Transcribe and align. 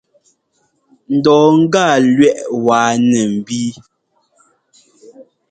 Ŋdɔ 1.15 1.35
gâa 1.73 1.93
lúɛʼ 2.15 2.37
wáa 2.65 2.91
nɛ 3.09 3.21
nbíi. 3.37 3.69